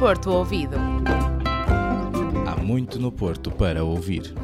[0.00, 0.76] Porto Ouvido.
[2.46, 4.34] Há muito no Porto para ouvir.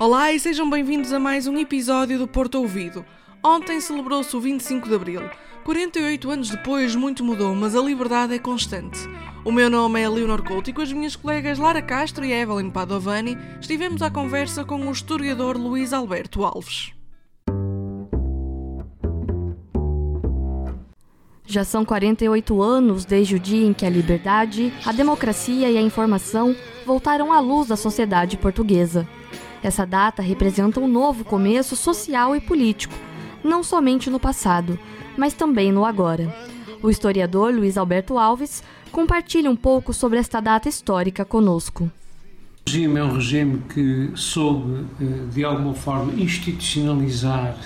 [0.00, 3.06] Olá e sejam bem-vindos a mais um episódio do Porto Ouvido.
[3.40, 5.20] Ontem celebrou-se o 25 de Abril.
[5.62, 8.98] 48 anos depois, muito mudou, mas a liberdade é constante.
[9.44, 12.70] O meu nome é Leonor Couto e com as minhas colegas Lara Castro e Evelyn
[12.70, 16.95] Padovani estivemos à conversa com o historiador Luís Alberto Alves.
[21.48, 25.80] Já são 48 anos desde o dia em que a liberdade, a democracia e a
[25.82, 29.06] informação voltaram à luz da sociedade portuguesa.
[29.62, 32.94] Essa data representa um novo começo social e político,
[33.44, 34.76] não somente no passado,
[35.16, 36.34] mas também no agora.
[36.82, 41.84] O historiador Luiz Alberto Alves compartilha um pouco sobre esta data histórica conosco.
[42.66, 47.56] O regime é um regime que soube, eh, de alguma forma, institucionalizar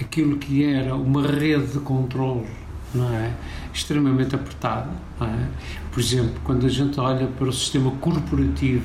[0.00, 2.46] aquilo que era uma rede de controle
[2.94, 3.32] não é?
[3.72, 4.90] extremamente apertada.
[5.20, 5.46] É?
[5.92, 8.84] Por exemplo, quando a gente olha para o sistema corporativo,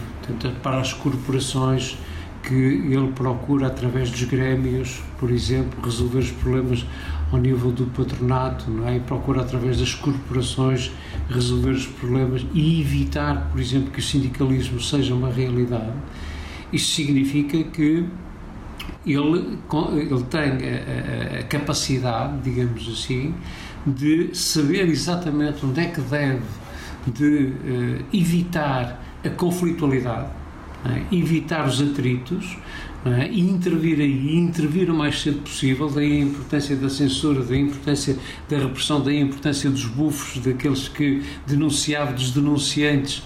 [0.61, 1.97] para as corporações
[2.43, 6.85] que ele procura, através dos grêmios, por exemplo, resolver os problemas
[7.31, 8.97] ao nível do patronato, não é?
[8.97, 10.91] e procura, através das corporações,
[11.29, 15.93] resolver os problemas e evitar, por exemplo, que o sindicalismo seja uma realidade.
[16.71, 18.05] Isto significa que
[19.05, 19.57] ele,
[19.95, 23.33] ele tem a, a, a capacidade, digamos assim,
[23.85, 26.41] de saber exatamente onde é que deve
[27.05, 30.29] de uh, evitar a conflitualidade,
[30.85, 31.15] é?
[31.15, 32.57] evitar os atritos
[33.05, 33.27] é?
[33.29, 38.17] e intervir aí, intervir o mais cedo possível, daí a importância da censura, da importância
[38.49, 43.23] da repressão, daí a importância dos bufos, daqueles que denunciavam, dos denunciantes.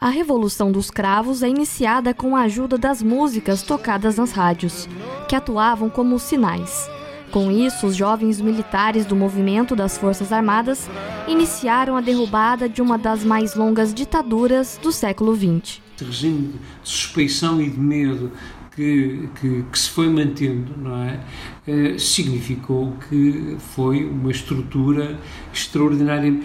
[0.00, 4.88] A Revolução dos Cravos é iniciada com a ajuda das músicas tocadas nas rádios,
[5.28, 6.88] que atuavam como sinais.
[7.30, 10.90] Com isso, os jovens militares do movimento das Forças Armadas
[11.28, 15.80] iniciaram a derrubada de uma das mais longas ditaduras do século XX.
[15.94, 18.32] Esse regime de suspeição e de medo
[18.74, 21.20] que, que, que, se foi mantendo, não é?
[21.68, 25.16] Eh, significou que foi uma estrutura
[25.52, 26.36] extraordinária,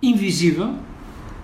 [0.00, 0.74] invisível,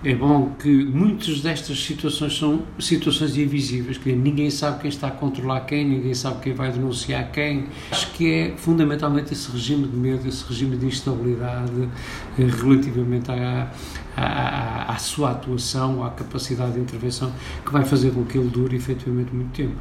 [0.03, 5.11] é bom que muitas destas situações são situações invisíveis, que ninguém sabe quem está a
[5.11, 7.65] controlar quem, ninguém sabe quem vai denunciar quem.
[7.91, 11.89] Acho que é fundamentalmente esse regime de medo, esse regime de instabilidade
[12.37, 13.71] eh, relativamente à,
[14.15, 17.33] à, à, sua atuação, à capacidade de intervenção,
[17.65, 19.75] que vai fazer com que ele dure efetivamente muito tempo.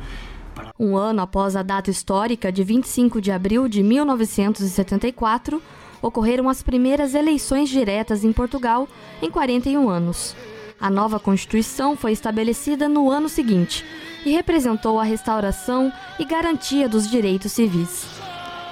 [0.78, 5.62] Um ano após a data histórica de 25 de abril de 1974,
[6.06, 8.88] ocorreram as primeiras eleições diretas em Portugal
[9.20, 10.36] em 41 anos.
[10.80, 13.84] A nova Constituição foi estabelecida no ano seguinte
[14.24, 18.06] e representou a restauração e garantia dos direitos civis.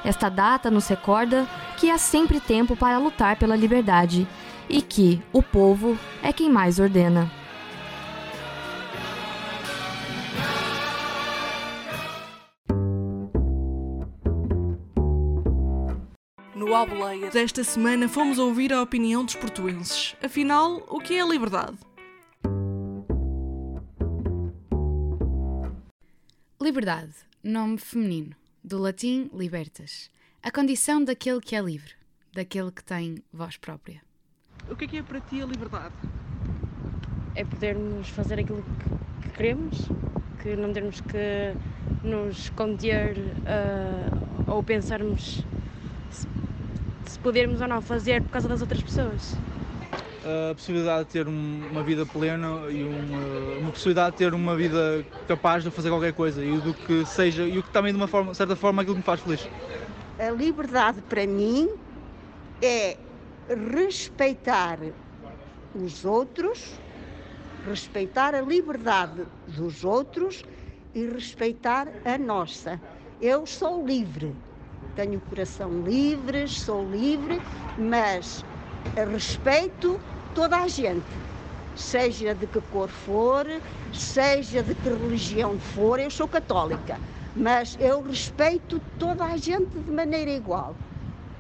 [0.05, 4.29] Esta data nos recorda que há sempre tempo para lutar pela liberdade
[4.69, 7.31] e que o povo é quem mais ordena.
[16.55, 20.15] No Alboleia desta semana fomos ouvir a opinião dos portuenses.
[20.23, 21.77] Afinal, o que é a liberdade?
[26.63, 27.13] Liberdade,
[27.43, 30.09] nome feminino, do latim libertas,
[30.45, 31.91] a condição daquele que é livre,
[32.33, 34.01] daquele que tem voz própria.
[34.71, 35.95] O que é que é para ti a liberdade?
[37.35, 39.89] É podermos fazer aquilo que, que queremos,
[40.41, 45.45] que não termos que nos conter uh, ou pensarmos
[47.07, 49.37] se podermos ou não fazer por causa das outras pessoas.
[50.25, 55.05] A possibilidade de ter uma vida plena e uma, uma possibilidade de ter uma vida
[55.29, 58.09] capaz de fazer qualquer coisa e do que seja e o que também de uma
[58.09, 59.47] forma, certa forma aquilo que me faz feliz.
[60.19, 61.69] A liberdade para mim
[62.63, 62.97] é
[63.77, 64.79] respeitar
[65.75, 66.73] os outros,
[67.69, 70.43] respeitar a liberdade dos outros
[70.95, 72.81] e respeitar a nossa.
[73.21, 74.35] Eu sou livre
[74.95, 77.41] tenho o coração livre, sou livre,
[77.79, 78.45] mas
[78.97, 80.01] respeito
[80.35, 81.05] toda a gente,
[81.77, 83.47] seja de que cor for,
[83.93, 86.99] seja de que religião for, eu sou católica,
[87.37, 90.75] mas eu respeito toda a gente de maneira igual.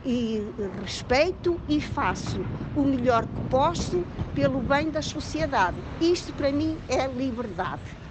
[0.04, 0.42] E
[0.82, 2.44] respeito e faço
[2.76, 4.04] o melhor que posso
[4.34, 5.78] pelo bem da sociedade.
[6.00, 8.04] Isto para mim é liberdade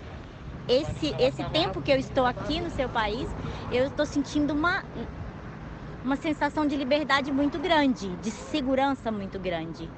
[0.67, 3.29] esse, esse tempo que eu estou aqui no seu país,
[3.71, 4.83] eu estou sentindo uma
[6.03, 9.89] uma sensação de liberdade muito grande, de segurança muito grande.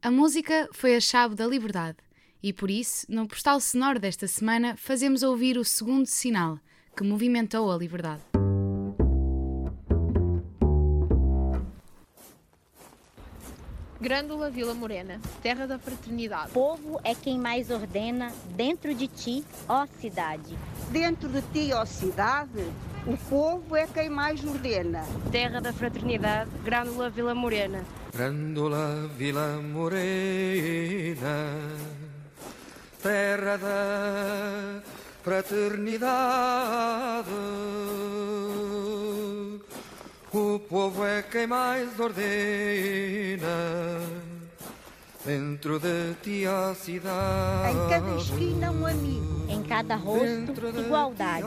[0.00, 1.98] A música foi a chave da liberdade
[2.42, 6.58] e por isso, no postal sonoro desta semana, fazemos ouvir o segundo sinal
[6.96, 8.31] que movimentou a liberdade.
[14.02, 16.50] Grândola Vila Morena, terra da fraternidade.
[16.50, 20.58] O povo é quem mais ordena dentro de ti, ó cidade.
[20.90, 22.64] Dentro de ti, ó cidade,
[23.06, 25.04] o povo é quem mais ordena.
[25.30, 27.84] Terra da fraternidade, Grândola Vila Morena.
[28.12, 29.94] Grândola Vila Morena,
[33.00, 34.82] terra da
[35.22, 37.30] fraternidade.
[40.34, 42.18] O povo é quem mais ordena
[45.26, 47.76] dentro de ti a cidade.
[47.76, 49.44] Em cada esquina um amigo.
[49.46, 51.46] Em cada rosto, igualdade.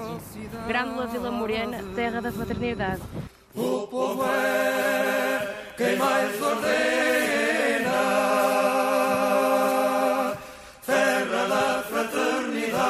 [0.68, 3.02] Grândola Vila Morena, terra da fraternidade.
[3.56, 7.90] O povo é quem mais ordena,
[10.86, 12.84] terra da fraternidade,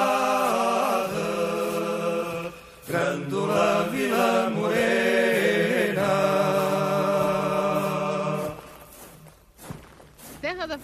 [2.86, 4.85] Grândola Vila Morena.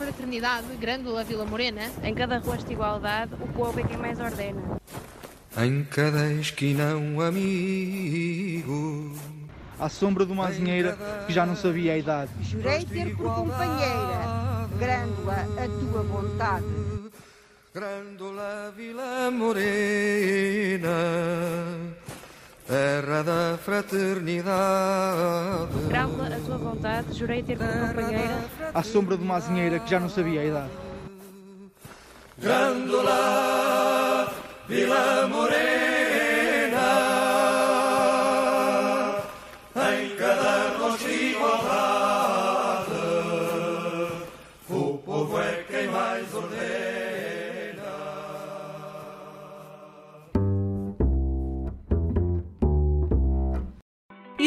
[0.02, 1.84] Fraternidade, Grândola Vila Morena.
[2.04, 4.62] Em cada rosto de igualdade, o povo é quem mais ordena.
[5.58, 9.16] Em cada esquina um amigo.
[9.80, 12.32] À sombra de uma azinheira que já não sabia a idade.
[12.42, 16.66] Jurei ter por companheira, grândola a tua vontade.
[17.74, 20.90] Grândola Vila Morena,
[22.72, 24.48] terra da fraternidade.
[25.90, 28.46] Grândola a tua vontade, jurei ter por companheira.
[28.74, 30.72] À sombra de uma azinheira que já não sabia a idade.
[32.38, 34.34] Grândola
[34.70, 35.60] Vila Morena,
[39.94, 42.92] em cada rosto igualdade,
[44.70, 46.51] o povo é quem mais ordena.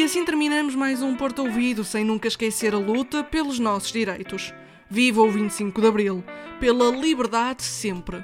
[0.05, 4.53] Assim terminamos mais um Porto Ouvido, sem nunca esquecer a luta pelos nossos direitos.
[4.87, 6.23] Viva o 25 de Abril,
[6.59, 8.23] pela liberdade sempre.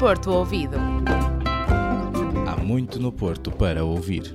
[0.00, 0.76] Porto Ouvido.
[2.48, 4.34] Há muito no Porto para ouvir.